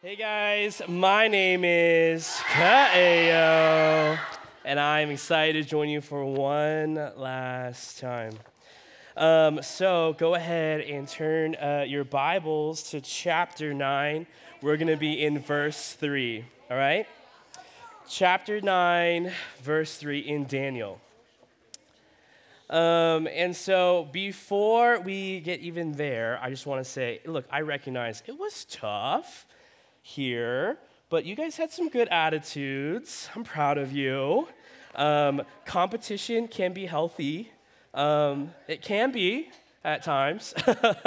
[0.00, 4.16] Hey guys, my name is Kaeo,
[4.64, 8.34] and I'm excited to join you for one last time.
[9.16, 14.24] Um, so go ahead and turn uh, your Bibles to chapter 9.
[14.62, 17.08] We're going to be in verse 3, all right?
[18.08, 19.32] Chapter 9,
[19.64, 21.00] verse 3 in Daniel.
[22.70, 27.62] Um, and so before we get even there, I just want to say look, I
[27.62, 29.44] recognize it was tough
[30.08, 30.78] here,
[31.10, 33.28] but you guys had some good attitudes.
[33.36, 34.48] I'm proud of you.
[34.94, 37.52] Um, competition can be healthy,
[37.92, 39.50] um, it can be
[39.84, 40.54] at times.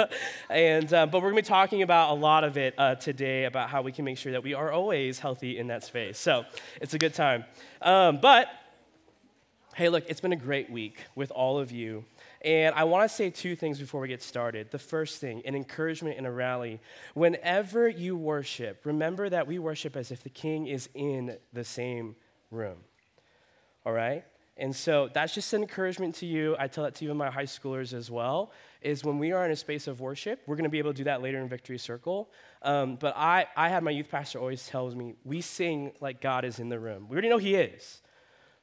[0.50, 3.68] and, um, but we're to be talking about a lot of it uh, today about
[3.68, 6.18] how we can make sure that we are always healthy in that space.
[6.18, 6.44] So
[6.80, 7.44] it's a good time.
[7.82, 8.48] Um, but
[9.74, 12.04] hey, look, it's been a great week with all of you.
[12.44, 14.70] And I want to say two things before we get started.
[14.70, 16.80] The first thing, an encouragement and a rally.
[17.14, 22.16] Whenever you worship, remember that we worship as if the king is in the same
[22.50, 22.78] room.
[23.86, 24.24] All right?
[24.56, 26.56] And so that's just an encouragement to you.
[26.58, 28.52] I tell that to you and my high schoolers as well.
[28.82, 30.96] Is when we are in a space of worship, we're going to be able to
[30.96, 32.28] do that later in Victory Circle.
[32.62, 36.44] Um, but I, I have my youth pastor always tells me we sing like God
[36.44, 37.06] is in the room.
[37.08, 38.02] We already know He is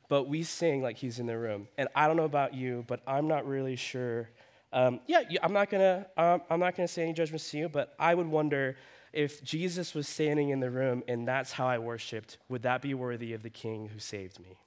[0.10, 1.68] but we sing like he's in the room.
[1.78, 4.30] And I don't know about you, but I'm not really sure.
[4.74, 7.94] Um, yeah, I'm not gonna um, I'm not gonna say any judgments to you, but
[7.98, 8.76] I would wonder
[9.14, 12.94] if Jesus was standing in the room and that's how I worshipped, would that be
[12.94, 14.58] worthy of the King who saved me?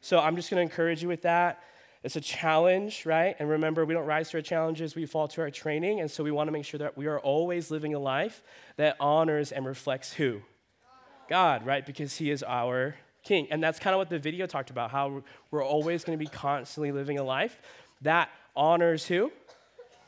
[0.00, 1.62] So I'm just gonna encourage you with that.
[2.02, 3.34] It's a challenge, right?
[3.38, 6.00] And remember, we don't rise to our challenges, we fall to our training.
[6.00, 8.42] And so we want to make sure that we are always living a life
[8.76, 10.42] that honors and reflects who?
[11.28, 11.84] God, right?
[11.84, 12.94] Because He is our
[13.26, 13.48] king.
[13.50, 16.30] And that's kind of what the video talked about how we're always going to be
[16.30, 17.60] constantly living a life
[18.02, 19.32] that honors who?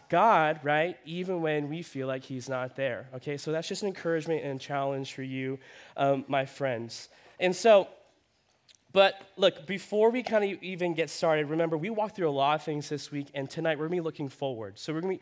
[0.09, 0.97] God, right?
[1.05, 3.09] Even when we feel like He's not there.
[3.17, 5.59] Okay, so that's just an encouragement and challenge for you,
[5.97, 7.09] um, my friends.
[7.39, 7.89] And so,
[8.93, 12.55] but look, before we kind of even get started, remember, we walked through a lot
[12.55, 14.79] of things this week, and tonight we're to be looking forward.
[14.79, 15.21] So we're to be,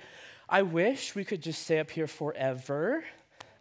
[0.48, 3.04] I wish we could just stay up here forever,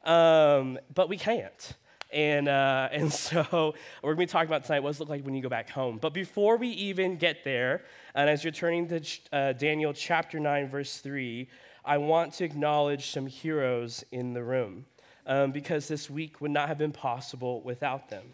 [0.03, 1.73] um, but we can't.
[2.11, 5.09] And, uh, and so we're going to be talking about tonight what does it look
[5.09, 5.97] like when you go back home.
[5.97, 7.83] But before we even get there,
[8.13, 9.01] and as you're turning to
[9.31, 11.47] uh, Daniel chapter 9, verse 3,
[11.83, 14.85] I want to acknowledge some heroes in the room
[15.27, 18.33] um, because this week would not have been possible without them.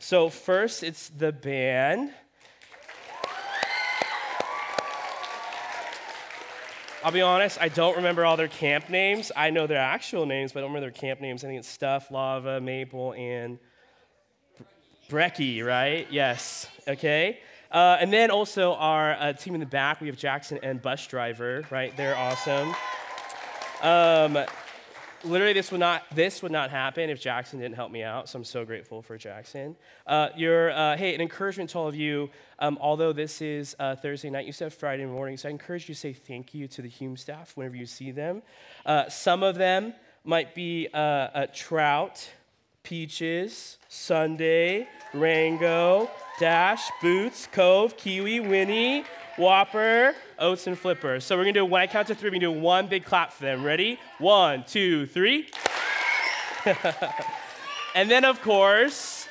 [0.00, 2.10] So, first, it's the band.
[7.08, 9.32] I'll be honest, I don't remember all their camp names.
[9.34, 11.42] I know their actual names, but I don't remember their camp names.
[11.42, 13.58] I think it's Stuff, Lava, Maple, and
[15.08, 16.06] Brecky, right?
[16.10, 16.66] Yes.
[16.86, 17.40] Okay.
[17.72, 21.06] Uh, and then also our uh, team in the back, we have Jackson and Bus
[21.06, 21.96] Driver, right?
[21.96, 22.74] They're awesome.
[23.80, 24.44] Um,
[25.24, 28.38] literally this would not this would not happen if jackson didn't help me out so
[28.38, 29.76] i'm so grateful for jackson.
[30.06, 32.30] Uh, your uh, hey an encouragement to all of you
[32.60, 35.94] um, although this is uh, thursday night you said friday morning so i encourage you
[35.94, 38.42] to say thank you to the hume staff whenever you see them.
[38.86, 42.28] Uh, some of them might be uh, trout
[42.88, 46.10] peaches sunday rango
[46.40, 49.04] dash boots cove kiwi winnie
[49.36, 51.20] Whopper, Oats, and Flipper.
[51.20, 53.32] So we're gonna do, when I count to three, we're gonna do one big clap
[53.32, 53.62] for them.
[53.62, 54.00] Ready?
[54.18, 55.48] One, two, three.
[57.94, 59.28] and then, of course,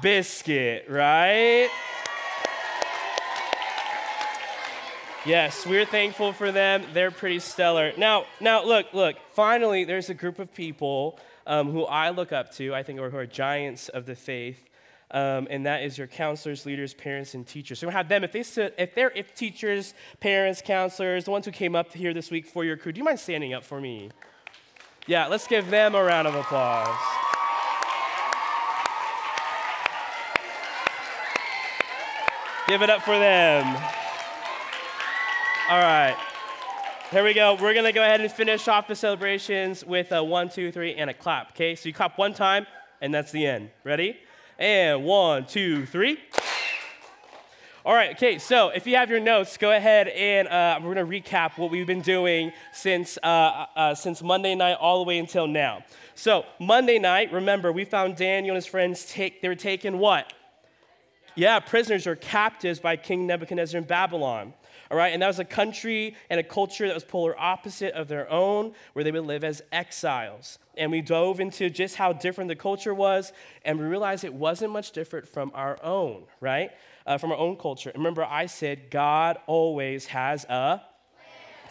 [0.00, 1.68] Biscuit, right?
[5.26, 6.84] Yes, we're thankful for them.
[6.92, 7.92] They're pretty stellar.
[7.98, 9.16] Now, now, look, look.
[9.32, 12.72] Finally, there's a group of people um, who I look up to.
[12.72, 14.68] I think, or who are giants of the faith
[15.10, 17.78] um, and that is your counselors, leaders, parents, and teachers.
[17.78, 18.24] So we have them.
[18.24, 22.12] If, they sit, if they're if teachers, parents, counselors, the ones who came up here
[22.12, 24.10] this week for your crew, do you mind standing up for me?
[25.06, 26.88] Yeah, let's give them a round of applause.
[32.68, 33.64] Give it up for them.
[35.70, 36.16] All right.
[37.10, 37.54] Here we go.
[37.54, 40.94] We're going to go ahead and finish off the celebrations with a one, two, three,
[40.94, 41.52] and a clap.
[41.52, 41.74] Okay?
[41.74, 42.66] So you clap one time,
[43.00, 43.70] and that's the end.
[43.82, 44.18] Ready?
[44.58, 46.18] And one, two, three.
[47.86, 51.06] All right, okay, so if you have your notes, go ahead and uh, we're gonna
[51.06, 55.46] recap what we've been doing since, uh, uh, since Monday night all the way until
[55.46, 55.82] now.
[56.14, 60.34] So, Monday night, remember, we found Daniel and his friends take, they were taken what?
[61.36, 64.52] Yeah, prisoners or captives by King Nebuchadnezzar in Babylon.
[64.90, 68.08] All right, and that was a country and a culture that was polar opposite of
[68.08, 70.58] their own, where they would live as exiles.
[70.78, 73.32] And we dove into just how different the culture was,
[73.64, 76.70] and we realized it wasn't much different from our own, right?
[77.06, 77.92] Uh, from our own culture.
[77.94, 80.80] Remember, I said God always has a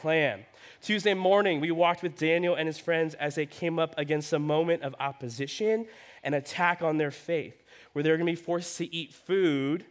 [0.02, 0.46] plan.
[0.82, 4.40] Tuesday morning, we walked with Daniel and his friends as they came up against a
[4.40, 5.88] moment of opposition
[6.24, 9.86] and attack on their faith, where they were going to be forced to eat food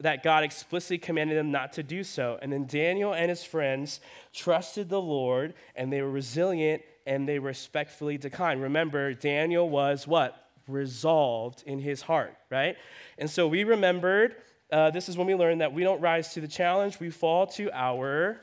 [0.00, 2.38] that God explicitly commanded them not to do so.
[2.42, 4.00] And then Daniel and his friends
[4.32, 8.62] trusted the Lord and they were resilient and they respectfully declined.
[8.62, 10.48] Remember, Daniel was what?
[10.68, 12.76] Resolved in his heart, right?
[13.18, 14.36] And so we remembered
[14.72, 17.46] uh, this is when we learned that we don't rise to the challenge, we fall
[17.46, 18.40] to our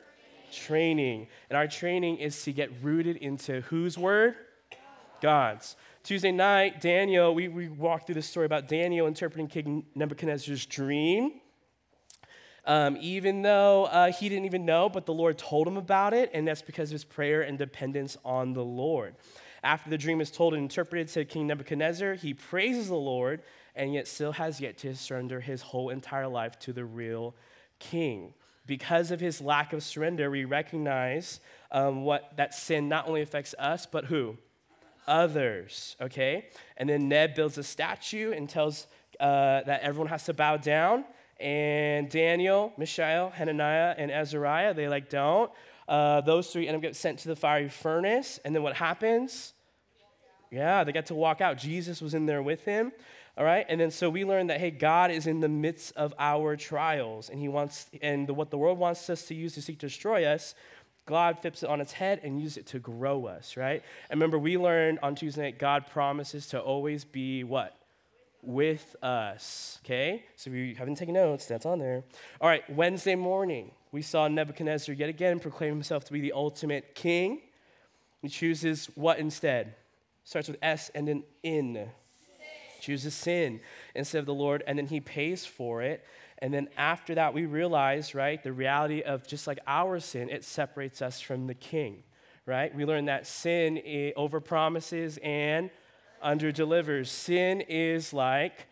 [0.52, 1.26] training.
[1.48, 4.36] And our training is to get rooted into whose word?
[5.20, 5.76] God's.
[6.02, 11.32] Tuesday night, Daniel, we, we walked through the story about Daniel interpreting King Nebuchadnezzar's dream.
[12.64, 16.30] Um, even though uh, he didn't even know, but the Lord told him about it,
[16.32, 19.14] and that's because of his prayer and dependence on the Lord.
[19.62, 23.42] After the dream is told and interpreted to King Nebuchadnezzar, he praises the Lord
[23.74, 27.34] and yet still has yet to surrender his whole entire life to the real
[27.78, 28.32] king.
[28.66, 33.54] Because of his lack of surrender, we recognize um, what that sin not only affects
[33.58, 34.38] us, but who?
[35.10, 36.46] Others, okay?
[36.76, 38.86] And then Neb builds a statue and tells
[39.18, 41.04] uh, that everyone has to bow down.
[41.40, 45.50] And Daniel, Mishael, Hananiah, and Azariah, they like don't.
[45.88, 48.38] Uh, those three end up getting sent to the fiery furnace.
[48.44, 49.52] And then what happens?
[50.52, 51.58] Yeah, they get to walk out.
[51.58, 52.92] Jesus was in there with him.
[53.36, 56.12] All right, and then so we learned that hey, God is in the midst of
[56.18, 59.62] our trials, and He wants, and the, what the world wants us to use to
[59.62, 60.54] seek to destroy us,
[61.06, 63.56] God flips it on its head and uses it to grow us.
[63.56, 63.82] Right?
[64.08, 67.76] And remember, we learned on Tuesday night, God promises to always be what
[68.42, 69.78] with us.
[69.84, 72.04] Okay, so if you haven't taken notes, that's on there.
[72.40, 76.94] All right, Wednesday morning, we saw Nebuchadnezzar yet again proclaim himself to be the ultimate
[76.94, 77.40] king.
[78.22, 79.74] He chooses what instead?
[80.24, 81.90] Starts with S and then in
[82.80, 83.60] chooses sin
[83.94, 86.04] instead of the Lord, and then he pays for it.
[86.42, 90.44] And then after that, we realize, right, the reality of just like our sin, it
[90.44, 92.02] separates us from the king,
[92.46, 92.74] right?
[92.74, 93.80] We learn that sin
[94.16, 95.70] overpromises and
[96.24, 97.08] underdelivers.
[97.08, 98.66] Sin is like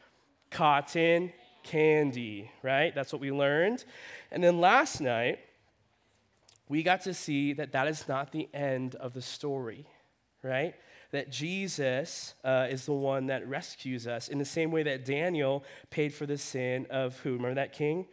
[0.50, 1.32] cotton
[1.62, 2.94] candy, right?
[2.94, 3.84] That's what we learned.
[4.30, 5.40] And then last night,
[6.68, 9.86] we got to see that that is not the end of the story,
[10.42, 10.74] right?
[11.10, 15.64] That Jesus uh, is the one that rescues us in the same way that Daniel
[15.90, 17.32] paid for the sin of who?
[17.32, 18.06] Remember that king?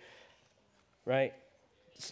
[1.06, 1.34] Right?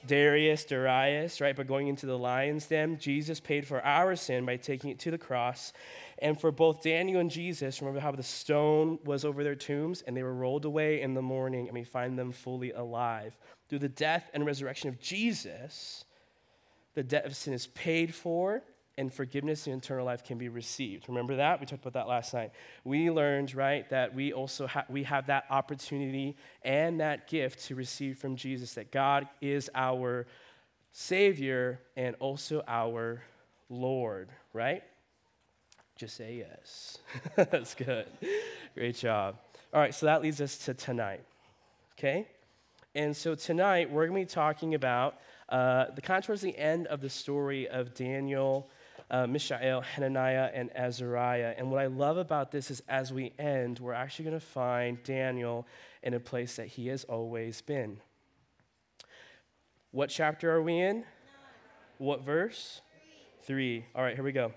[0.08, 1.56] Darius, Darius, right?
[1.56, 5.12] But going into the lion's den, Jesus paid for our sin by taking it to
[5.12, 5.74] the cross.
[6.20, 10.16] And for both Daniel and Jesus, remember how the stone was over their tombs and
[10.16, 13.38] they were rolled away in the morning, and we find them fully alive.
[13.68, 16.06] Through the death and resurrection of Jesus,
[16.94, 18.62] the debt of sin is paid for,
[18.98, 21.10] and forgiveness and eternal life can be received.
[21.10, 21.60] Remember that?
[21.60, 22.52] We talked about that last night.
[22.84, 27.76] We learned, right, that we also ha- we have that opportunity and that gift to
[27.76, 30.28] receive from Jesus that God is our
[30.92, 33.24] savior and also our
[33.70, 34.84] Lord, right?
[35.96, 37.00] Just say yes.
[37.36, 38.06] That's good.
[38.76, 39.38] Great job.
[39.74, 41.24] All right, so that leads us to tonight.
[41.98, 42.28] Okay?
[42.96, 45.16] And so tonight we're going to be talking about
[45.50, 48.70] uh, the kind towards the end of the story of Daniel
[49.12, 51.54] uh, Mishael, Hananiah, and Azariah.
[51.58, 55.02] And what I love about this is as we end, we're actually going to find
[55.04, 55.68] Daniel
[56.02, 57.98] in a place that he has always been.
[59.92, 60.98] What chapter are we in?
[60.98, 61.06] Nine.
[62.00, 62.82] What verse?
[63.46, 63.82] Three.
[63.82, 63.86] Three.
[63.96, 64.52] All right, here we go.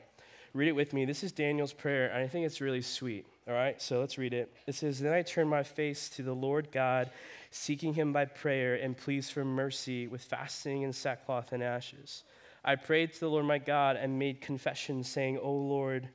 [0.54, 1.04] Read it with me.
[1.04, 3.26] This is Daniel's prayer, and I think it's really sweet.
[3.46, 4.52] All right, so let's read it.
[4.66, 7.10] It says, Then I turned my face to the Lord God,
[7.50, 12.24] seeking him by prayer and pleas for mercy with fasting and sackcloth and ashes.
[12.68, 16.08] I prayed to the Lord my God and made confession, saying, O Lord,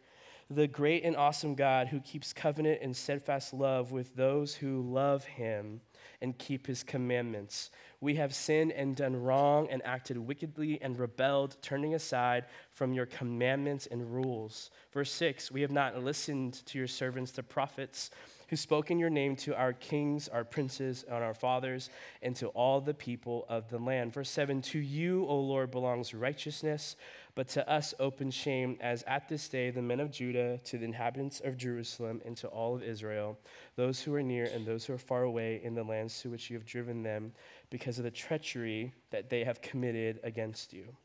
[0.50, 5.24] the great and awesome God who keeps covenant and steadfast love with those who love
[5.24, 5.80] him
[6.22, 7.72] and keep his commandments.
[8.02, 13.06] We have sinned and done wrong and acted wickedly and rebelled, turning aside from your
[13.06, 14.72] commandments and rules.
[14.92, 18.10] Verse 6 We have not listened to your servants, the prophets
[18.52, 21.90] who spoke in your name to our kings, our princes, and our fathers,
[22.22, 24.12] and to all the people of the land.
[24.12, 26.98] Verse 7 To you, O Lord, belongs righteousness,
[27.34, 30.84] but to us open shame, as at this day the men of Judah, to the
[30.84, 33.40] inhabitants of Jerusalem, and to all of Israel,
[33.78, 36.50] those who are near and those who are far away in the lands to which
[36.50, 37.32] you have driven them,
[37.72, 40.96] because of the treachery that they have committed against you.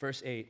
[0.00, 0.48] Verse 8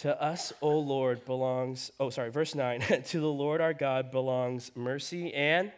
[0.00, 2.80] to us, O Lord, belongs, oh, sorry, verse 9.
[3.06, 5.72] to the Lord our God belongs mercy and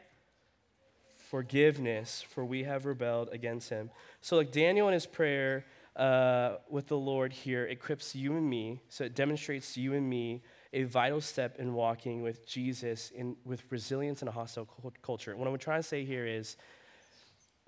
[1.16, 3.90] forgiveness, for we have rebelled against him.
[4.20, 8.80] So, like Daniel in his prayer uh, with the Lord here equips you and me,
[8.88, 13.36] so it demonstrates to you and me a vital step in walking with Jesus in,
[13.44, 14.68] with resilience in a hostile
[15.00, 15.36] culture.
[15.36, 16.56] What I'm trying to say here is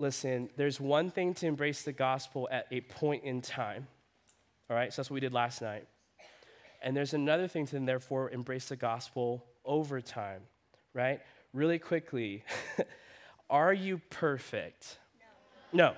[0.01, 3.87] listen, there's one thing to embrace the gospel at a point in time
[4.69, 5.87] All right, so that's what we did last night.
[6.81, 10.41] And there's another thing to therefore embrace the gospel over time,
[10.93, 11.21] right?
[11.53, 12.43] Really quickly,
[13.49, 14.97] are you perfect?
[15.71, 15.89] No.
[15.89, 15.95] no.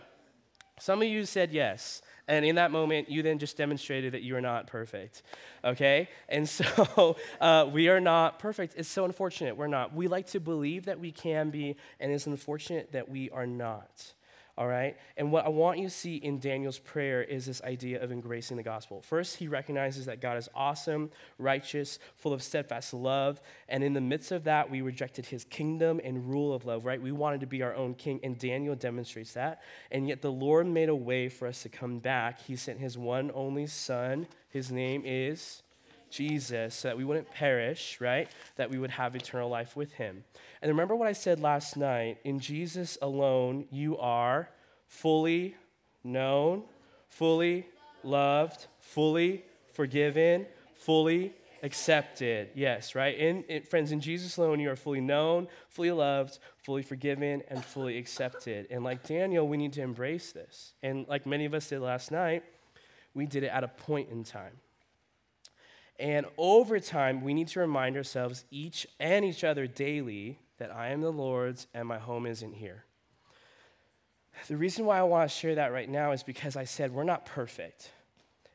[0.84, 2.02] Some of you said yes.
[2.28, 5.24] And in that moment, you then just demonstrated that you are not perfect.
[5.64, 6.10] Okay?
[6.28, 8.74] And so uh, we are not perfect.
[8.76, 9.56] It's so unfortunate.
[9.56, 9.96] We're not.
[9.96, 14.14] We like to believe that we can be, and it's unfortunate that we are not
[14.58, 14.98] all right?
[15.18, 18.58] And what I want you to see in Daniel's prayer is this idea of embracing
[18.58, 19.02] the gospel.
[19.02, 24.02] First, he recognizes that God is awesome, righteous, full of steadfast love, and in the
[24.02, 27.02] midst of that, we rejected his kingdom and rule of love, right?
[27.02, 29.62] We wanted to be our own king, and Daniel demonstrates that.
[29.92, 32.42] And yet the Lord made a way for us to come back.
[32.42, 34.28] He sent his one only son.
[34.50, 35.64] His name is
[36.14, 38.30] Jesus so that we wouldn't perish, right?
[38.56, 40.24] That we would have eternal life with him.
[40.62, 44.50] And remember what I said last night in Jesus alone, you are
[44.88, 45.56] fully
[46.04, 46.64] known,
[47.10, 47.66] fully
[48.04, 49.44] loved, fully
[49.74, 52.50] forgiven, fully accepted.
[52.54, 53.18] Yes, right?
[53.18, 57.66] In, in, friends, in Jesus alone, you are fully known, fully loved, fully forgiven, and
[57.66, 58.68] fully accepted.
[58.70, 60.74] And like Daniel, we need to embrace this.
[60.84, 62.44] And like many of us did last night,
[63.16, 64.60] we did it at a point in time.
[66.00, 70.90] And over time, we need to remind ourselves each and each other daily that I
[70.90, 72.86] am the Lord's and my home isn't here.
[74.48, 77.04] The reason why I want to share that right now is because I said we're
[77.04, 77.92] not perfect.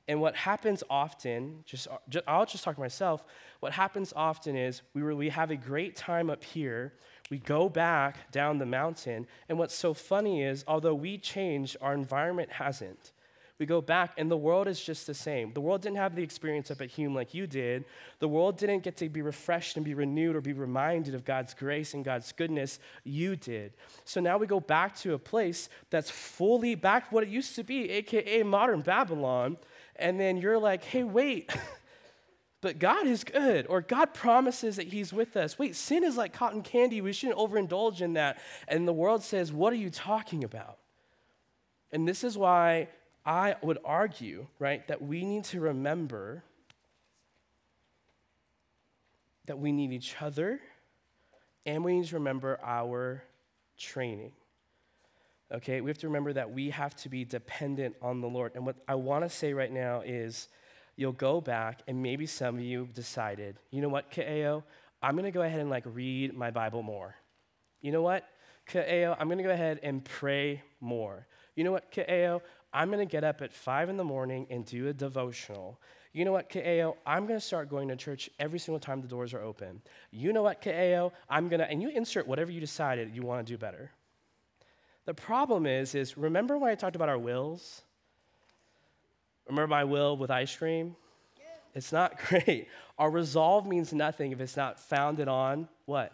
[0.09, 1.87] And what happens often, just,
[2.27, 3.23] I'll just talk to myself,
[3.61, 6.95] what happens often is we, were, we have a great time up here,
[7.31, 11.93] we go back down the mountain, and what's so funny is although we change, our
[11.93, 13.13] environment hasn't
[13.59, 15.53] we go back, and the world is just the same.
[15.53, 17.85] The world didn't have the experience up at Hume like you did.
[18.21, 21.55] The world didn't get to be refreshed and be renewed or be reminded of God's
[21.55, 22.79] grace and God's goodness.
[23.03, 23.73] You did.
[24.05, 27.65] So now we go back to a place that's fully back what it used to
[27.65, 29.57] be, AKA modern Babylon.
[29.97, 31.51] And then you're like, hey, wait.
[32.61, 35.59] but God is good, or God promises that He's with us.
[35.59, 37.01] Wait, sin is like cotton candy.
[37.01, 38.39] We shouldn't overindulge in that.
[38.69, 40.79] And the world says, What are you talking about?
[41.91, 42.89] And this is why
[43.29, 46.43] I would argue, right, that we need to remember
[49.45, 50.61] that we need each other
[51.67, 53.23] and we need to remember our
[53.79, 54.33] training.
[55.53, 58.53] Okay, we have to remember that we have to be dependent on the Lord.
[58.55, 60.49] And what I want to say right now is
[60.97, 64.63] you'll go back and maybe some of you decided, you know what, Kaeo,
[65.03, 67.15] I'm going to go ahead and like read my Bible more.
[67.83, 68.25] You know what,
[68.71, 71.27] Kaeo, I'm going to go ahead and pray more.
[71.57, 72.41] You know what, Kaeo,
[72.73, 75.81] I'm going to get up at 5 in the morning and do a devotional.
[76.13, 76.97] You know what, Kaeo?
[77.07, 79.81] I'm going to start going to church every single time the doors are open.
[80.11, 81.13] You know what, Kaeo?
[81.29, 83.91] I'm going to, and you insert whatever you decided you want to do better.
[85.07, 87.83] The problem is, is remember when I talked about our wills?
[89.47, 90.97] Remember my will with ice cream?
[91.75, 92.69] It's not great.
[92.99, 96.13] Our resolve means nothing if it's not founded on what?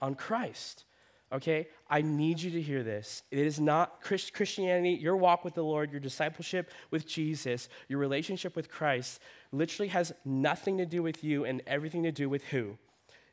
[0.00, 0.84] On Christ
[1.32, 1.68] okay?
[1.88, 3.22] I need you to hear this.
[3.30, 8.56] It is not Christianity, your walk with the Lord, your discipleship with Jesus, your relationship
[8.56, 9.20] with Christ
[9.52, 12.76] literally has nothing to do with you and everything to do with who?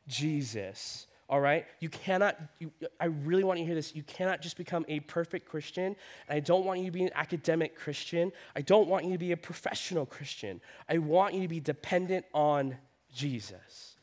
[0.06, 1.06] Jesus.
[1.28, 1.66] All right?
[1.80, 3.94] You cannot, you, I really want you to hear this.
[3.94, 5.96] You cannot just become a perfect Christian.
[6.28, 8.30] And I don't want you to be an academic Christian.
[8.54, 10.60] I don't want you to be a professional Christian.
[10.88, 12.76] I want you to be dependent on
[13.12, 13.95] Jesus.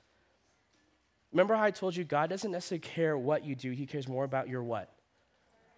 [1.34, 4.24] Remember how I told you God doesn't necessarily care what you do, He cares more
[4.24, 4.90] about your what?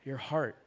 [0.03, 0.57] Your heart.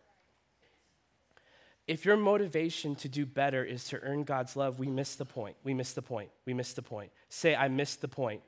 [1.87, 5.57] If your motivation to do better is to earn God's love, we miss the point.
[5.64, 6.30] We miss the point.
[6.45, 7.12] We miss the point.
[7.28, 8.42] Say, I missed the point.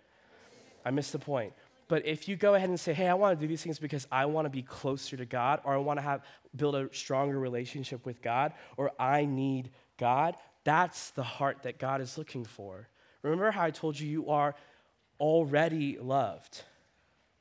[0.85, 1.55] I missed the point.
[1.89, 4.07] But if you go ahead and say, hey, I want to do these things because
[4.13, 6.23] I want to be closer to God, or I want to have
[6.55, 12.01] build a stronger relationship with God, or I need God, that's the heart that God
[12.01, 12.89] is looking for.
[13.23, 14.55] Remember how I told you you are
[15.21, 16.63] already loved.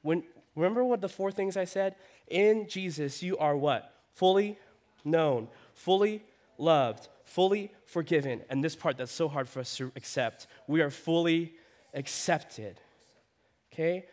[0.01, 0.23] When,
[0.55, 1.95] remember what the four things I said?
[2.27, 3.93] In Jesus, you are what?
[4.13, 4.59] Fully
[5.03, 6.23] known, fully
[6.57, 8.41] loved, fully forgiven.
[8.49, 11.53] And this part that's so hard for us to accept we are fully
[11.93, 12.79] accepted.
[13.73, 14.05] Okay?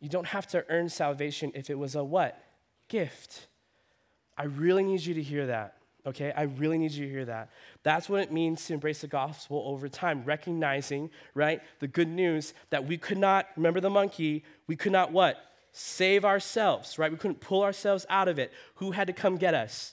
[0.00, 2.42] You don't have to earn salvation if it was a what?
[2.88, 3.46] Gift.
[4.36, 5.76] I really need you to hear that
[6.06, 6.32] okay?
[6.36, 7.50] I really need you to hear that.
[7.82, 12.54] That's what it means to embrace the gospel over time, recognizing, right, the good news
[12.70, 15.36] that we could not, remember the monkey, we could not what?
[15.72, 17.10] Save ourselves, right?
[17.10, 18.52] We couldn't pull ourselves out of it.
[18.76, 19.92] Who had to come get us?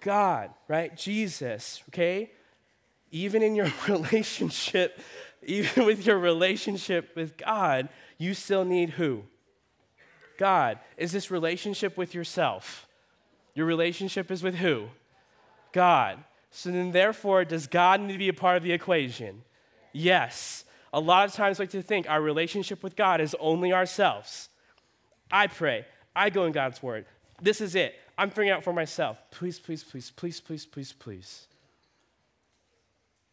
[0.00, 0.96] God, right?
[0.96, 2.30] Jesus, okay?
[3.10, 4.98] Even in your relationship,
[5.42, 7.88] even with your relationship with God,
[8.18, 9.24] you still need who?
[10.38, 10.78] God.
[10.96, 12.86] Is this relationship with yourself?
[13.54, 14.88] Your relationship is with who?
[15.76, 16.24] God.
[16.50, 19.42] So then, therefore, does God need to be a part of the equation?
[19.92, 20.64] Yes.
[20.90, 24.48] A lot of times, we like to think our relationship with God is only ourselves.
[25.30, 25.84] I pray.
[26.14, 27.04] I go in God's word.
[27.42, 27.94] This is it.
[28.16, 29.18] I'm figuring out for myself.
[29.30, 31.46] Please, please, please, please, please, please, please.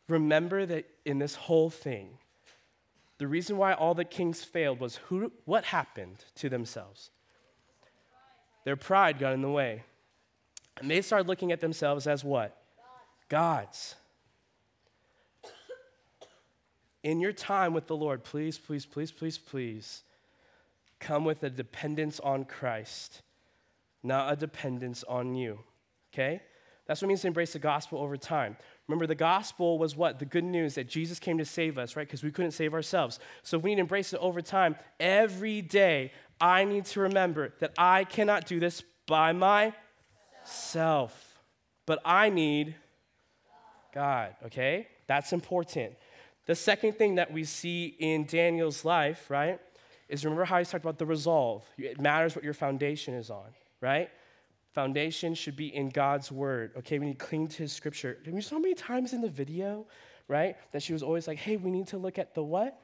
[0.09, 2.17] Remember that in this whole thing,
[3.19, 7.09] the reason why all the kings failed was who, what happened to themselves?
[8.65, 9.83] Their pride got in the way.
[10.79, 12.57] And they started looking at themselves as what?
[13.29, 13.95] Gods.
[17.03, 20.03] In your time with the Lord, please, please, please, please, please,
[20.99, 23.21] come with a dependence on Christ,
[24.01, 25.59] not a dependence on you.
[26.13, 26.41] Okay?
[26.85, 28.57] That's what it means to embrace the gospel over time.
[28.87, 30.19] Remember, the gospel was what?
[30.19, 32.05] The good news that Jesus came to save us, right?
[32.05, 33.19] Because we couldn't save ourselves.
[33.41, 34.75] So we need to embrace it over time.
[34.99, 36.11] Every day,
[36.41, 39.75] I need to remember that I cannot do this by myself,
[41.85, 42.75] but I need
[43.93, 44.87] God, okay?
[45.07, 45.93] That's important.
[46.45, 49.59] The second thing that we see in Daniel's life, right,
[50.09, 51.63] is remember how he talked about the resolve.
[51.77, 53.47] It matters what your foundation is on,
[53.81, 54.09] right?
[54.73, 56.71] Foundation should be in God's word.
[56.77, 58.17] Okay, we need to cling to his scripture.
[58.25, 59.85] You so many times in the video,
[60.27, 62.79] right, that she was always like, hey, we need to look at the what?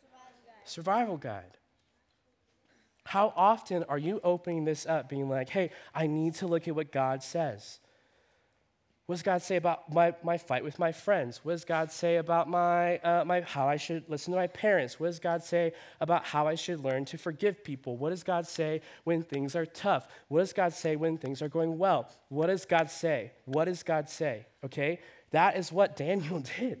[0.00, 0.54] Survival guide.
[0.64, 1.58] Survival guide.
[3.04, 6.74] How often are you opening this up, being like, hey, I need to look at
[6.74, 7.80] what God says?
[9.06, 11.40] What does God say about my, my fight with my friends?
[11.42, 14.98] What does God say about my, uh, my, how I should listen to my parents?
[14.98, 17.98] What does God say about how I should learn to forgive people?
[17.98, 20.08] What does God say when things are tough?
[20.28, 22.08] What does God say when things are going well?
[22.30, 23.32] What does God say?
[23.44, 24.46] What does God say?
[24.64, 25.00] Okay?
[25.32, 26.80] That is what Daniel did.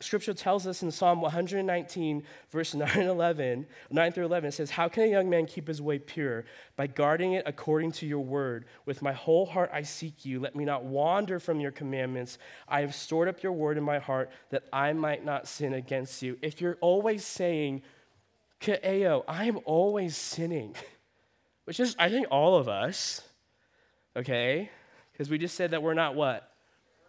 [0.00, 4.70] Scripture tells us in Psalm 119, verse 9 and 11, 9 through 11, it says,
[4.70, 6.44] How can a young man keep his way pure?
[6.76, 8.66] By guarding it according to your word.
[8.86, 10.38] With my whole heart I seek you.
[10.38, 12.38] Let me not wander from your commandments.
[12.68, 16.22] I have stored up your word in my heart that I might not sin against
[16.22, 16.38] you.
[16.42, 17.82] If you're always saying,
[18.60, 20.76] Ka'eo, I am always sinning,
[21.64, 23.22] which is, I think, all of us,
[24.16, 24.70] okay?
[25.12, 26.52] Because we just said that we're not what?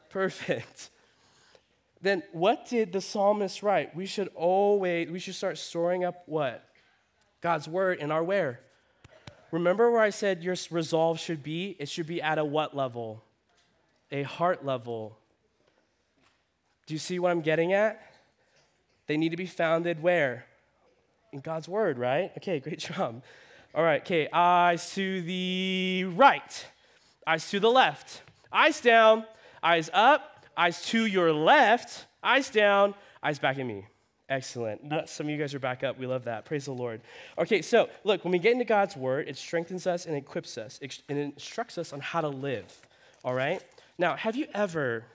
[0.10, 0.90] Perfect
[2.02, 3.96] then what did the psalmist write?
[3.96, 6.64] We should always, we should start storing up what?
[7.42, 8.62] God's word in our where?
[9.52, 11.76] Remember where I said your resolve should be?
[11.80, 13.24] It should be at a what level?
[14.12, 15.18] A heart level.
[16.86, 18.02] Do you see what I'm getting at?
[19.08, 20.46] They need to be founded where?
[21.34, 22.32] In God's word, right?
[22.38, 23.24] Okay, great job.
[23.76, 26.66] All right, okay, eyes to the right,
[27.28, 29.26] eyes to the left, eyes down,
[29.62, 32.94] eyes up, Eyes to your left, eyes down,
[33.24, 33.86] eyes back at me.
[34.28, 34.82] Excellent.
[35.08, 35.98] Some of you guys are back up.
[35.98, 36.44] We love that.
[36.44, 37.00] Praise the Lord.
[37.38, 40.78] Okay, so look, when we get into God's word, it strengthens us and equips us,
[40.82, 42.78] it instructs us on how to live.
[43.24, 43.64] All right?
[43.98, 45.06] Now, have you ever,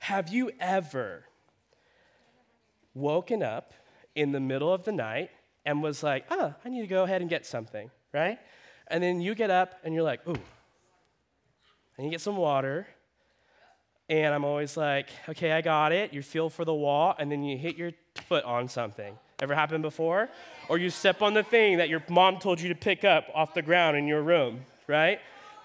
[0.00, 1.24] have you ever
[2.92, 3.72] woken up
[4.14, 5.30] in the middle of the night
[5.64, 8.38] and was like, oh, I need to go ahead and get something, right?
[8.88, 10.36] And then you get up and you're like, ooh,
[11.96, 12.86] and you get some water
[14.08, 16.12] and I'm always like, okay, I got it.
[16.12, 19.18] You feel for the wall, and then you hit your foot on something.
[19.40, 20.28] Ever happened before?
[20.68, 23.52] Or you step on the thing that your mom told you to pick up off
[23.54, 25.20] the ground in your room, right?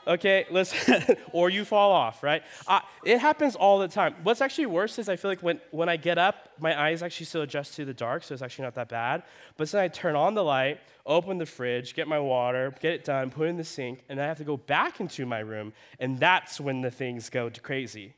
[0.07, 2.41] Okay, listen, or you fall off, right?
[2.67, 4.15] Uh, it happens all the time.
[4.23, 7.27] What's actually worse is I feel like when, when I get up, my eyes actually
[7.27, 9.21] still adjust to the dark, so it's actually not that bad.
[9.57, 13.03] But then I turn on the light, open the fridge, get my water, get it
[13.03, 15.71] done, put it in the sink, and I have to go back into my room,
[15.99, 18.15] and that's when the things go crazy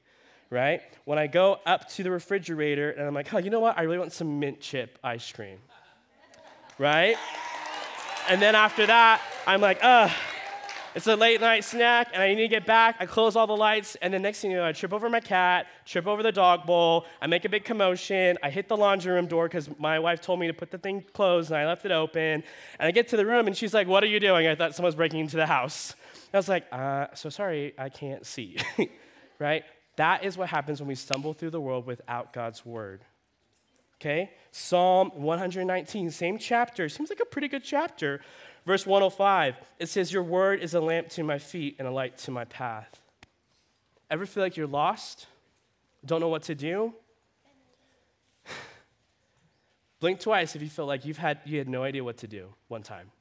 [0.54, 0.82] right?
[1.06, 3.78] When I go up to the refrigerator and I'm like, oh, you know what?
[3.78, 5.58] I really want some mint chip ice cream,
[6.78, 7.18] right?
[8.30, 10.12] And then after that, I'm like, ugh,
[10.94, 12.98] it's a late night snack and I need to get back.
[13.00, 15.20] I close all the lights, and the next thing you know, I trip over my
[15.20, 19.12] cat, trip over the dog bowl, I make a big commotion, I hit the laundry
[19.12, 21.84] room door because my wife told me to put the thing closed and I left
[21.84, 22.22] it open.
[22.22, 22.44] And
[22.88, 24.46] I get to the room and she's like, What are you doing?
[24.46, 25.96] I thought someone was breaking into the house.
[26.32, 28.58] I was like, uh, So sorry, I can't see,
[29.40, 29.64] right?
[29.96, 33.02] That is what happens when we stumble through the world without God's word.
[34.02, 34.32] Okay?
[34.52, 36.90] Psalm 119, same chapter.
[36.90, 38.22] Seems like a pretty good chapter.
[38.66, 42.18] Verse 105, it says, Your word is a lamp to my feet and a light
[42.20, 43.00] to my path.
[44.10, 45.28] Ever feel like you're lost?
[46.06, 46.94] Don't know what to do?
[50.00, 52.50] Blink twice if you feel like you've had, you had no idea what to do
[52.68, 53.12] one time.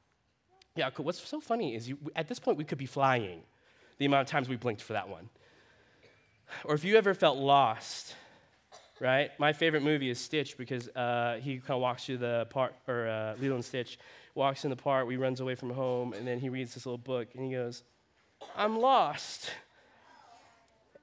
[0.75, 3.41] Yeah, what's so funny is you, at this point we could be flying
[3.99, 5.29] the amount of times we blinked for that one.
[6.65, 8.15] Or if you ever felt lost,
[8.99, 9.31] right?
[9.39, 13.07] My favorite movie is Stitch because uh, he kind of walks through the part, or
[13.07, 13.99] uh, Lilo and Stitch
[14.35, 16.85] walks in the part where he runs away from home, and then he reads this
[16.85, 17.83] little book, and he goes,
[18.55, 19.51] I'm lost.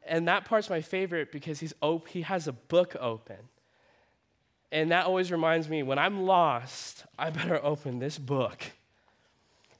[0.07, 3.37] And that part's my favorite because he's op- he has a book open.
[4.73, 8.65] And that always reminds me when I'm lost, I better open this book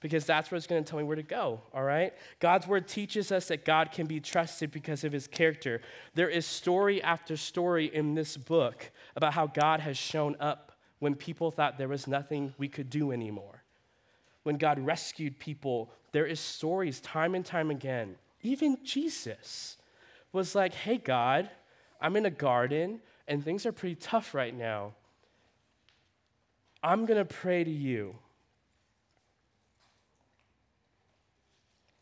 [0.01, 2.15] because that's what's going to tell me where to go, all right?
[2.41, 5.83] God's word teaches us that God can be trusted because of his character.
[6.15, 11.15] There is story after story in this book about how God has shown up when
[11.15, 13.63] people thought there was nothing we could do anymore.
[14.43, 18.17] When God rescued people, there is stories time and time again.
[18.43, 19.77] Even Jesus
[20.33, 21.51] was like, "Hey God,
[22.01, 24.95] I'm in a garden and things are pretty tough right now.
[26.83, 28.17] I'm going to pray to you."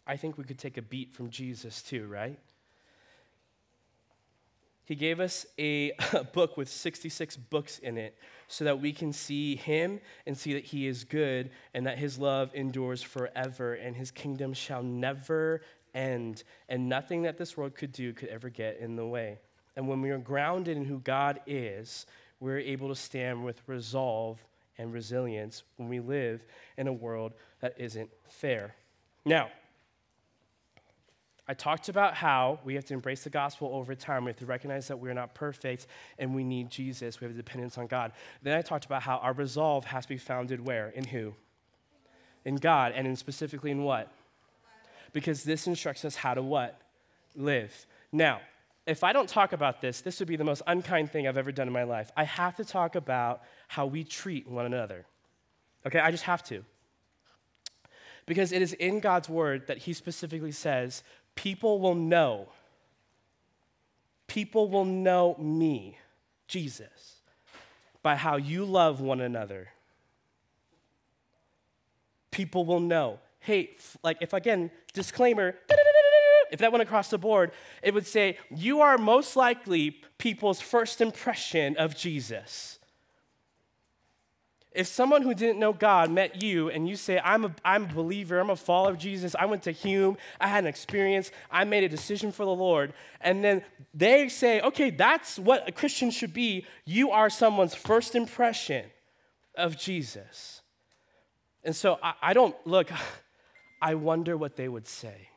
[0.08, 2.38] I think we could take a beat from Jesus too, right?
[4.84, 5.92] He gave us a,
[6.32, 8.16] book with 66 books in it
[8.48, 12.18] so that we can see him and see that he is good and that his
[12.18, 15.60] love endures forever and his kingdom shall never
[15.94, 19.38] end and nothing that this world could do could ever get in the way.
[19.76, 22.06] And when we are grounded in who God is,
[22.40, 24.42] we're able to stand with resolve
[24.78, 26.46] and resilience when we live
[26.78, 28.74] in a world that isn't fair.
[29.26, 29.50] Now,
[31.48, 34.24] I talked about how we have to embrace the gospel over time.
[34.24, 35.86] We have to recognize that we're not perfect
[36.18, 37.20] and we need Jesus.
[37.20, 38.12] We have a dependence on God.
[38.42, 40.88] Then I talked about how our resolve has to be founded where?
[40.90, 41.34] In who?
[42.44, 42.92] In God.
[42.94, 44.12] And in specifically in what?
[45.14, 46.82] Because this instructs us how to what?
[47.34, 47.86] Live.
[48.12, 48.42] Now,
[48.86, 51.52] if I don't talk about this, this would be the most unkind thing I've ever
[51.52, 52.10] done in my life.
[52.14, 55.06] I have to talk about how we treat one another.
[55.86, 56.62] Okay, I just have to.
[58.26, 61.02] Because it is in God's word that He specifically says,
[61.38, 62.48] people will know.
[64.26, 65.96] People will know me,
[66.48, 67.20] Jesus,
[68.02, 69.68] by how you love one another.
[72.32, 73.20] People will know.
[73.38, 73.70] Hey,
[74.02, 75.54] like if again, disclaimer,
[76.50, 77.52] if that went across the board,
[77.84, 82.77] it would say, You are most likely people's first impression of Jesus.
[84.72, 87.92] If someone who didn't know God met you and you say, I'm a, I'm a
[87.92, 91.64] believer, I'm a follower of Jesus, I went to Hume, I had an experience, I
[91.64, 93.62] made a decision for the Lord, and then
[93.94, 98.84] they say, okay, that's what a Christian should be, you are someone's first impression
[99.56, 100.60] of Jesus.
[101.64, 102.90] And so I, I don't, look,
[103.82, 105.28] I wonder what they would say.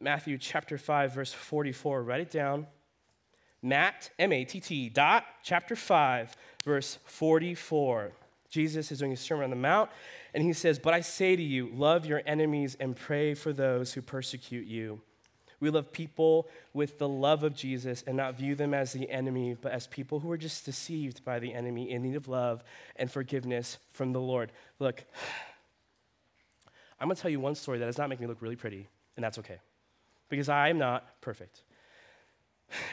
[0.00, 2.02] Matthew chapter 5, verse 44.
[2.02, 2.66] Write it down.
[3.62, 8.12] Matt, M A T T, dot, chapter 5, verse 44.
[8.48, 9.90] Jesus is doing a sermon on the mount,
[10.32, 13.92] and he says, But I say to you, love your enemies and pray for those
[13.92, 15.00] who persecute you.
[15.60, 19.56] We love people with the love of Jesus and not view them as the enemy,
[19.60, 22.62] but as people who are just deceived by the enemy in need of love
[22.94, 24.52] and forgiveness from the Lord.
[24.78, 25.04] Look,
[27.00, 29.24] I'm gonna tell you one story that does not make me look really pretty, and
[29.24, 29.58] that's okay
[30.28, 31.62] because I am not perfect.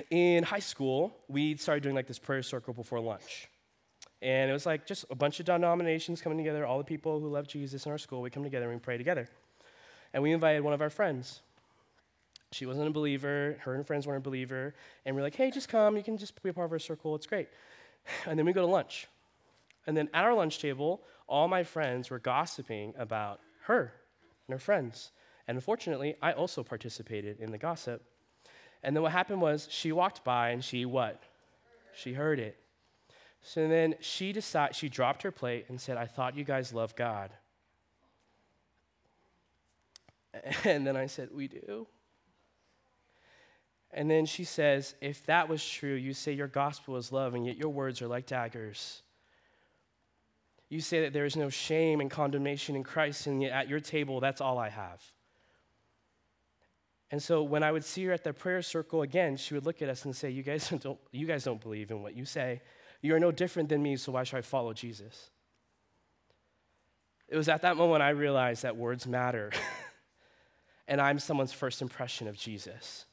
[0.10, 3.50] In high school, we started doing like this prayer circle before lunch.
[4.22, 7.28] And it was like just a bunch of denominations coming together, all the people who
[7.28, 9.28] love Jesus in our school, we come together and we pray together.
[10.14, 11.42] And we invited one of our friends.
[12.52, 14.74] She wasn't a believer, her and friends weren't a believer,
[15.06, 17.14] and we're like, hey, just come, you can just be a part of our circle,
[17.16, 17.50] it's great.
[18.26, 19.08] And then we go to lunch.
[19.88, 23.92] And then at our lunch table, all my friends were gossiping about her
[24.48, 25.12] and her friends.
[25.48, 28.04] And unfortunately, I also participated in the gossip.
[28.84, 31.22] And then what happened was she walked by and she what?
[31.96, 32.58] She heard it.
[33.42, 36.96] So then she decided she dropped her plate and said, "I thought you guys love
[36.96, 37.32] God."
[40.66, 41.88] And then I said, "We do."
[43.92, 47.46] And then she says, "If that was true, you say your gospel is love and
[47.46, 49.04] yet your words are like daggers."
[50.68, 53.80] You say that there is no shame and condemnation in Christ, and yet at your
[53.80, 55.02] table, that's all I have.
[57.16, 59.82] And so when I would see her at the prayer circle again, she would look
[59.82, 62.62] at us and say, You guys don't, you guys don't believe in what you say.
[63.02, 65.30] You are no different than me, so why should I follow Jesus?
[67.30, 69.54] It was at that moment I realized that words matter.
[70.90, 73.06] and I'm someone's first impression of Jesus.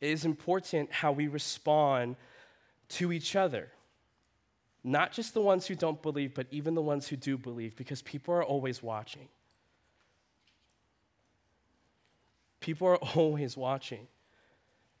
[0.00, 2.16] It is important how we respond
[2.96, 3.68] to each other.
[4.82, 8.00] Not just the ones who don't believe, but even the ones who do believe, because
[8.00, 9.28] people are always watching.
[12.60, 14.06] People are always watching.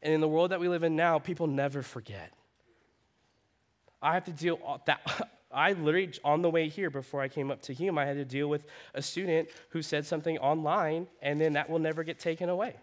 [0.02, 2.32] And in the world that we live in now, people never forget.
[4.00, 5.00] I have to deal that
[5.52, 8.24] I literally on the way here before I came up to Hume, I had to
[8.24, 12.48] deal with a student who said something online and then that will never get taken
[12.48, 12.76] away.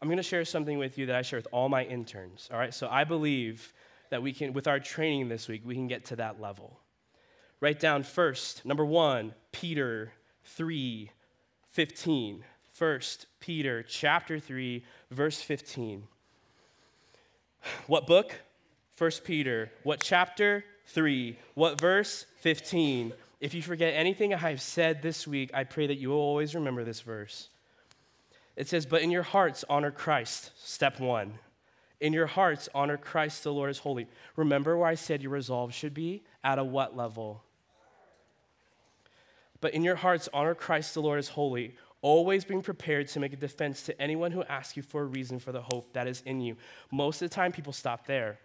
[0.00, 2.48] I'm going to share something with you that I share with all my interns.
[2.52, 3.72] All right, so I believe
[4.10, 6.80] that we can, with our training this week, we can get to that level.
[7.60, 10.12] Write down first, number one, Peter
[10.44, 11.10] 3
[11.70, 12.44] 15.
[12.72, 16.04] First Peter chapter 3, verse 15.
[17.86, 18.34] What book?
[18.96, 19.70] First Peter.
[19.82, 20.64] What chapter?
[20.86, 21.38] 3.
[21.54, 22.26] What verse?
[22.40, 23.12] 15.
[23.40, 26.54] If you forget anything I have said this week, I pray that you will always
[26.54, 27.48] remember this verse.
[28.56, 30.52] It says, But in your hearts, honor Christ.
[30.56, 31.38] Step one.
[32.00, 34.08] In your hearts, honor Christ, the Lord is holy.
[34.36, 36.22] Remember where I said your resolve should be?
[36.42, 37.44] At a what level?
[39.62, 43.32] But in your hearts, honor Christ, the Lord as holy, always being prepared to make
[43.32, 46.20] a defense to anyone who asks you for a reason for the hope that is
[46.26, 46.56] in you.
[46.90, 48.38] Most of the time, people stop there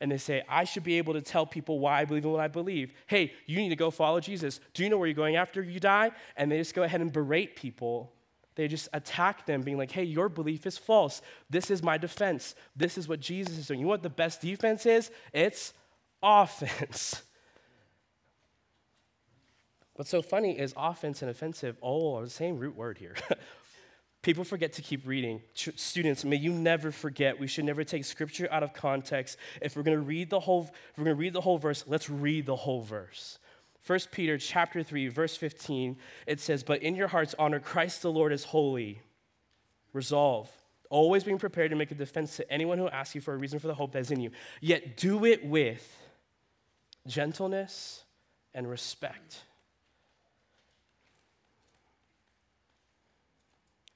[0.00, 2.40] and they say, I should be able to tell people why I believe in what
[2.40, 2.92] I believe.
[3.06, 4.60] Hey, you need to go follow Jesus.
[4.74, 6.12] Do you know where you're going after you die?
[6.36, 8.12] And they just go ahead and berate people.
[8.54, 11.22] They just attack them, being like, hey, your belief is false.
[11.48, 12.54] This is my defense.
[12.76, 13.80] This is what Jesus is doing.
[13.80, 15.10] You know what the best defense is?
[15.32, 15.72] It's
[16.22, 17.22] offense.
[19.98, 23.16] What's so funny is offense and offensive all are the same root word here.
[24.22, 25.42] People forget to keep reading.
[25.54, 27.40] Ch- students, may you never forget.
[27.40, 29.38] We should never take scripture out of context.
[29.60, 31.82] If we're going to read the whole, if we're going to read the whole verse,
[31.88, 33.40] let's read the whole verse.
[33.88, 35.96] 1 Peter chapter 3, verse 15,
[36.28, 39.00] it says, But in your hearts honor Christ the Lord as holy.
[39.92, 40.48] Resolve,
[40.90, 43.58] always being prepared to make a defense to anyone who asks you for a reason
[43.58, 44.30] for the hope that is in you.
[44.60, 46.00] Yet do it with
[47.04, 48.04] gentleness
[48.54, 49.42] and respect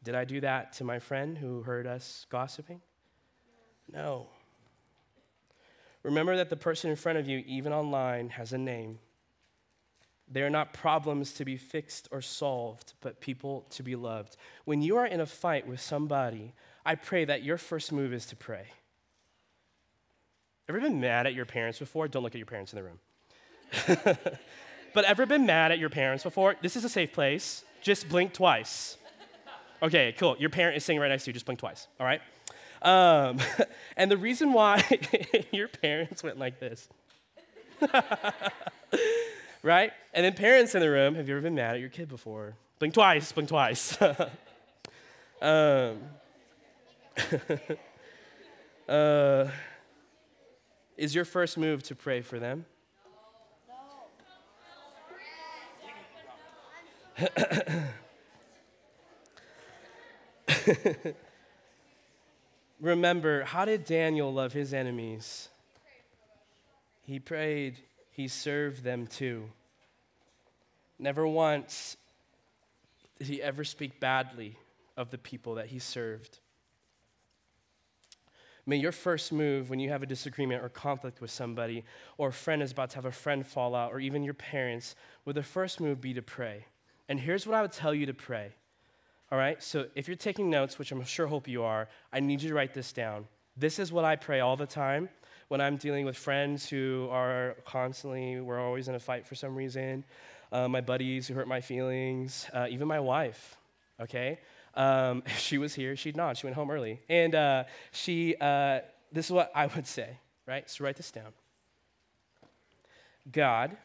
[0.04, 2.80] Did I do that to my friend who heard us gossiping?
[3.92, 4.28] No.
[6.02, 8.98] Remember that the person in front of you, even online, has a name.
[10.30, 14.36] They are not problems to be fixed or solved, but people to be loved.
[14.64, 18.26] When you are in a fight with somebody, I pray that your first move is
[18.26, 18.66] to pray.
[20.68, 22.08] Ever been mad at your parents before?
[22.08, 22.98] Don't look at your parents in the room.
[24.94, 26.56] but ever been mad at your parents before?
[26.62, 27.64] This is a safe place.
[27.82, 28.96] Just blink twice.
[29.82, 30.36] Okay, cool.
[30.38, 31.32] Your parent is sitting right next to you.
[31.32, 32.20] Just blink twice, all right?
[32.82, 33.38] Um,
[33.96, 34.82] and the reason why
[35.50, 36.88] your parents went like this,
[39.62, 39.92] right?
[40.14, 42.54] And then parents in the room, have you ever been mad at your kid before?
[42.78, 44.00] Blink twice, blink twice.
[45.40, 45.98] um,
[48.88, 49.48] uh,
[50.96, 52.66] is your first move to pray for them?
[62.80, 65.48] Remember, how did Daniel love his enemies?
[67.02, 67.78] He prayed,
[68.10, 69.48] he served them too.
[70.98, 71.96] Never once
[73.18, 74.56] did he ever speak badly
[74.96, 76.38] of the people that he served.
[78.64, 81.84] May your first move when you have a disagreement or conflict with somebody,
[82.16, 84.94] or a friend is about to have a friend fall out, or even your parents,
[85.24, 86.66] would the first move be to pray?
[87.08, 88.52] And here's what I would tell you to pray
[89.32, 89.62] all right?
[89.62, 92.54] So if you're taking notes, which I'm sure hope you are, I need you to
[92.54, 93.26] write this down.
[93.56, 95.08] This is what I pray all the time
[95.48, 99.54] when I'm dealing with friends who are constantly, we're always in a fight for some
[99.54, 100.04] reason,
[100.52, 103.56] uh, my buddies who hurt my feelings, uh, even my wife,
[104.00, 104.38] okay?
[104.74, 106.36] Um, if she was here, she'd nod.
[106.36, 107.00] She went home early.
[107.08, 108.80] And uh, she, uh,
[109.12, 110.68] this is what I would say, right?
[110.68, 111.32] So write this down.
[113.30, 113.78] God,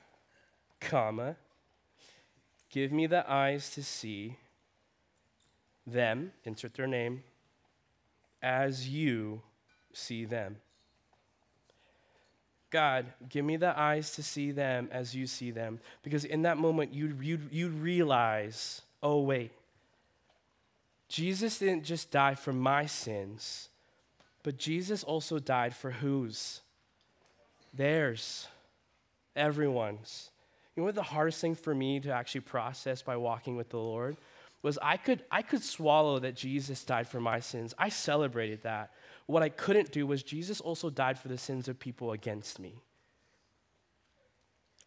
[0.82, 1.38] comma,
[2.70, 4.36] give me the eyes to see
[5.88, 7.24] them, insert their name,
[8.44, 9.42] as you
[9.94, 10.58] see them.
[12.70, 15.80] God, give me the eyes to see them as you see them.
[16.04, 19.52] Because in that moment, you you you realize, oh, wait,
[21.08, 23.70] Jesus didn't just die for my sins,
[24.44, 26.62] but Jesus also died for whose?
[27.74, 28.48] Theirs.
[29.36, 30.32] Everyone's.
[30.76, 33.78] You know what the hardest thing for me to actually process by walking with the
[33.78, 34.18] Lord?
[34.62, 37.74] Was I could, I could swallow that Jesus died for my sins.
[37.78, 38.92] I celebrated that.
[39.26, 42.82] What I couldn't do was Jesus also died for the sins of people against me.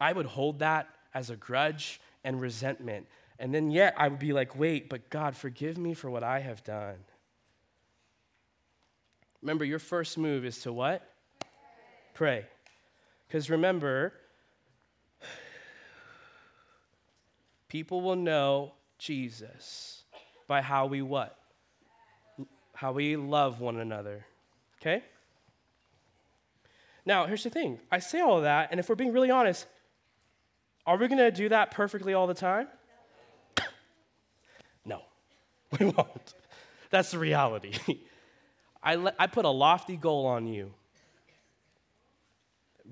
[0.01, 3.07] I would hold that as a grudge and resentment.
[3.39, 6.41] And then, yet, I would be like, wait, but God, forgive me for what I
[6.41, 6.97] have done.
[9.43, 11.03] Remember, your first move is to what?
[12.13, 12.45] Pray.
[13.27, 14.13] Because remember,
[17.69, 20.05] people will know Jesus
[20.47, 21.37] by how we what?
[22.75, 24.25] How we love one another.
[24.81, 25.03] Okay?
[27.05, 27.81] Now, here's the thing.
[27.91, 29.67] I say all that, and if we're being really honest,
[30.87, 32.69] are we going to do that perfectly all the time?
[34.85, 35.03] No,
[35.79, 36.35] we won't.
[36.89, 37.75] That's the reality.
[38.83, 40.73] I, le- I put a lofty goal on you.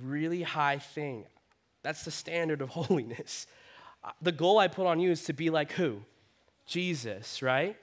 [0.00, 1.24] Really high thing.
[1.82, 3.46] That's the standard of holiness.
[4.22, 6.02] The goal I put on you is to be like who?
[6.66, 7.76] Jesus, right?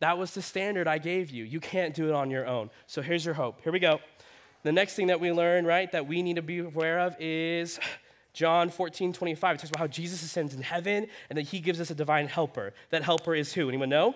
[0.00, 1.44] That was the standard I gave you.
[1.44, 2.70] You can't do it on your own.
[2.86, 3.60] So here's your hope.
[3.62, 4.00] Here we go.
[4.62, 7.78] The next thing that we learn, right, that we need to be aware of is
[8.32, 9.54] John 14, 25.
[9.54, 12.28] It talks about how Jesus ascends in heaven and that he gives us a divine
[12.28, 12.72] helper.
[12.90, 13.68] That helper is who?
[13.68, 14.14] Anyone know?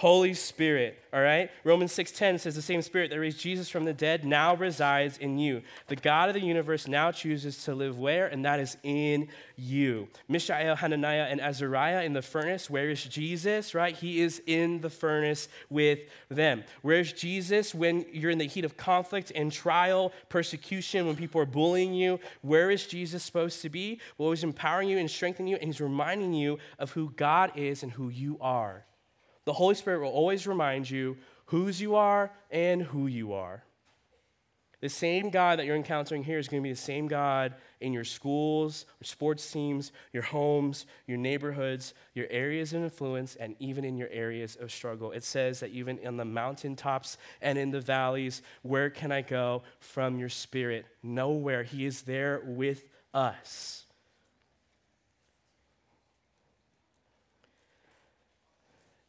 [0.00, 1.50] Holy Spirit, all right?
[1.62, 5.36] Romans 6:10 says the same spirit that raised Jesus from the dead now resides in
[5.36, 5.60] you.
[5.88, 8.26] The God of the universe now chooses to live where?
[8.26, 10.08] And that is in you.
[10.26, 12.70] Mishael, Hananiah, and Azariah in the furnace.
[12.70, 13.94] Where is Jesus, right?
[13.94, 15.98] He is in the furnace with
[16.30, 16.64] them.
[16.80, 21.44] Where's Jesus when you're in the heat of conflict and trial, persecution, when people are
[21.44, 22.20] bullying you?
[22.40, 24.00] Where is Jesus supposed to be?
[24.16, 27.82] Well, he's empowering you and strengthening you, and he's reminding you of who God is
[27.82, 28.86] and who you are.
[29.50, 33.64] The Holy Spirit will always remind you whose you are and who you are.
[34.80, 37.92] The same God that you're encountering here is going to be the same God in
[37.92, 43.84] your schools, your sports teams, your homes, your neighborhoods, your areas of influence, and even
[43.84, 45.10] in your areas of struggle.
[45.10, 49.64] It says that even in the mountaintops and in the valleys, where can I go
[49.80, 50.86] from your spirit?
[51.02, 51.64] Nowhere.
[51.64, 53.84] He is there with us.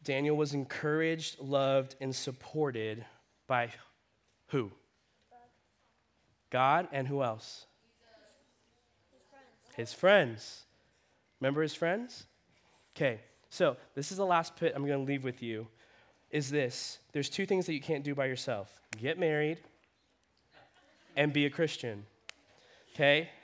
[0.03, 3.05] Daniel was encouraged, loved, and supported
[3.47, 3.69] by
[4.47, 4.71] who?
[6.49, 7.65] God and who else?
[9.75, 10.63] His friends.
[11.39, 12.25] Remember his friends?
[12.95, 15.67] Okay, so this is the last pit I'm going to leave with you.
[16.29, 19.59] Is this there's two things that you can't do by yourself get married
[21.15, 22.05] and be a Christian.
[22.93, 23.29] Okay?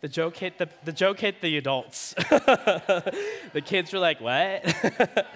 [0.00, 2.12] The joke hit the, the joke hit the adults.
[2.18, 4.62] the kids were like, what?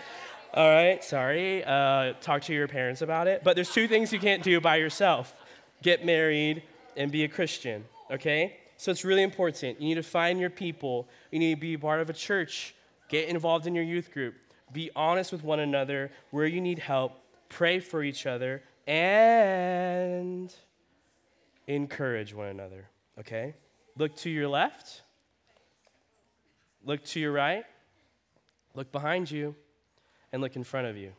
[0.55, 1.63] All right, sorry.
[1.63, 3.45] Uh, talk to your parents about it.
[3.45, 5.35] But there's two things you can't do by yourself
[5.83, 6.63] get married
[6.97, 8.57] and be a Christian, okay?
[8.77, 9.81] So it's really important.
[9.81, 12.75] You need to find your people, you need to be part of a church,
[13.09, 14.35] get involved in your youth group,
[14.73, 17.13] be honest with one another where you need help,
[17.49, 20.53] pray for each other, and
[21.69, 22.89] encourage one another,
[23.21, 23.55] okay?
[23.97, 25.03] Look to your left,
[26.85, 27.65] look to your right,
[28.75, 29.55] look behind you
[30.33, 31.12] and look in front of you.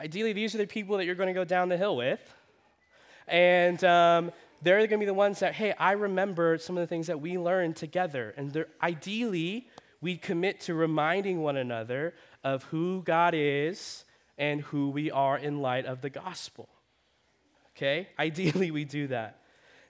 [0.00, 2.20] Ideally, these are the people that you're going to go down the hill with.
[3.28, 6.86] And um, they're going to be the ones that, hey, I remember some of the
[6.86, 8.34] things that we learned together.
[8.36, 9.68] And ideally,
[10.00, 14.04] we commit to reminding one another of who God is
[14.36, 16.68] and who we are in light of the gospel.
[17.76, 18.08] Okay?
[18.18, 19.40] Ideally, we do that.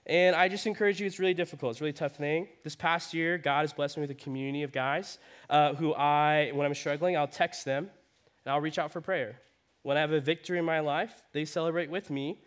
[0.05, 1.71] And I just encourage you, it's really difficult.
[1.71, 2.47] It's a really tough thing.
[2.63, 5.17] This past year, God has blessed me with a community of guys
[5.49, 7.89] uh, who I, when I'm struggling, I'll text them
[8.45, 9.39] and I'll reach out for prayer.
[9.81, 12.39] When I have a victory in my life, they celebrate with me,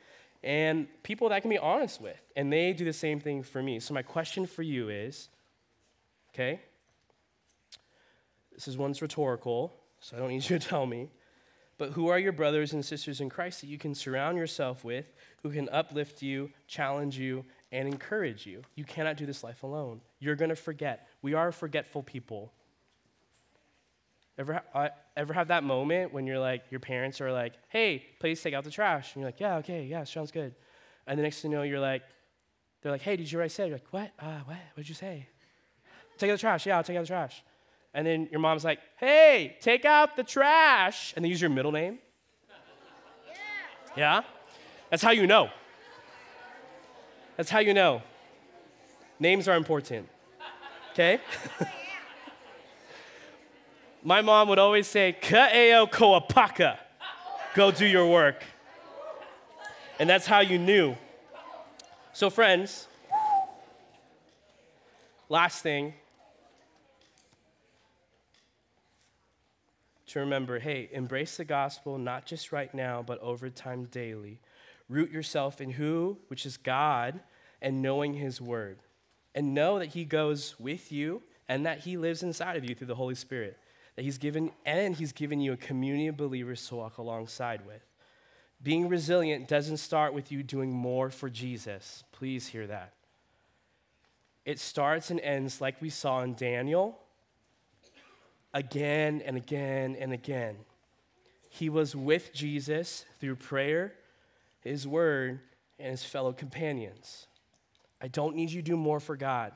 [0.42, 3.62] and people that I can be honest with, and they do the same thing for
[3.62, 3.80] me.
[3.80, 5.28] So, my question for you is
[6.34, 6.60] okay,
[8.54, 11.10] this is one's rhetorical, so I don't need you to tell me,
[11.78, 15.12] but who are your brothers and sisters in Christ that you can surround yourself with,
[15.42, 18.62] who can uplift you, challenge you, and encourage you?
[18.74, 20.00] You cannot do this life alone.
[20.18, 21.06] You're going to forget.
[21.22, 22.52] We are forgetful people.
[24.38, 28.40] Ever, uh, ever have that moment when you're like, your parents are like, hey, please
[28.40, 29.14] take out the trash?
[29.14, 30.54] And you're like, yeah, okay, yeah, sounds good.
[31.08, 32.02] And the next thing you know, you're like,
[32.80, 33.64] they're like, hey, did you write say?
[33.64, 34.12] You're like, what?
[34.18, 34.58] Uh, what?
[34.74, 35.26] What'd you say?
[36.18, 36.66] Take out the trash.
[36.66, 37.42] Yeah, I'll take out the trash.
[37.94, 41.14] And then your mom's like, hey, take out the trash.
[41.16, 41.98] And they use your middle name.
[43.96, 44.20] Yeah?
[44.20, 44.22] yeah?
[44.90, 45.50] That's how you know.
[47.36, 48.02] That's how you know.
[49.18, 50.08] Names are important.
[50.92, 51.20] Okay?
[54.02, 56.78] My mom would always say, Ka'eo koapaka.
[57.54, 58.44] Go do your work.
[59.98, 60.96] And that's how you knew.
[62.12, 62.86] So, friends,
[65.28, 65.94] last thing
[70.06, 74.40] to remember hey, embrace the gospel, not just right now, but over time daily.
[74.88, 77.20] Root yourself in who, which is God,
[77.60, 78.78] and knowing his word.
[79.34, 82.86] And know that he goes with you and that he lives inside of you through
[82.86, 83.58] the Holy Spirit
[83.98, 87.82] that he's given, and he's given you a community of believers to walk alongside with.
[88.62, 92.04] Being resilient doesn't start with you doing more for Jesus.
[92.12, 92.92] Please hear that.
[94.44, 96.96] It starts and ends like we saw in Daniel
[98.54, 100.58] again and again and again.
[101.50, 103.94] He was with Jesus through prayer,
[104.60, 105.40] his word,
[105.80, 107.26] and his fellow companions.
[108.00, 109.54] I don't need you to do more for God.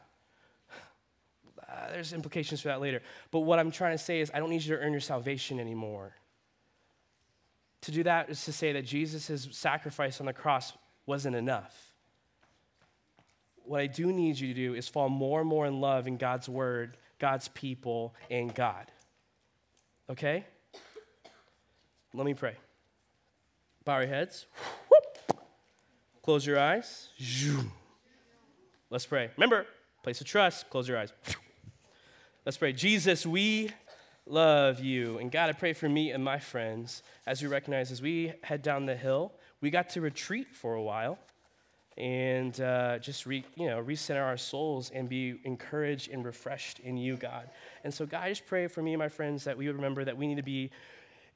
[1.72, 3.00] Uh, there's implications for that later.
[3.30, 5.58] But what I'm trying to say is, I don't need you to earn your salvation
[5.58, 6.14] anymore.
[7.82, 10.72] To do that is to say that Jesus' sacrifice on the cross
[11.06, 11.94] wasn't enough.
[13.64, 16.16] What I do need you to do is fall more and more in love in
[16.16, 18.90] God's word, God's people, and God.
[20.10, 20.44] Okay?
[22.12, 22.56] Let me pray.
[23.84, 24.46] Bow your heads.
[26.22, 27.08] Close your eyes.
[28.90, 29.30] Let's pray.
[29.36, 29.66] Remember,
[30.02, 30.68] place of trust.
[30.70, 31.12] Close your eyes.
[32.44, 32.72] Let's pray.
[32.72, 33.70] Jesus, we
[34.26, 35.18] love you.
[35.18, 38.62] And God, I pray for me and my friends as we recognize as we head
[38.62, 41.20] down the hill, we got to retreat for a while
[41.96, 46.96] and uh, just re, you know recenter our souls and be encouraged and refreshed in
[46.96, 47.48] you, God.
[47.84, 50.04] And so, God, I just pray for me and my friends that we would remember
[50.04, 50.72] that we need to be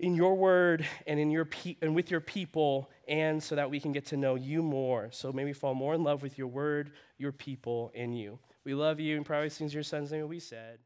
[0.01, 3.79] in your word and in your pe- and with your people, and so that we
[3.79, 5.11] can get to know you more.
[5.13, 8.41] So may we fall more in love with your word, your people, and you.
[8.65, 10.79] We love you, and probably things your son's name we said.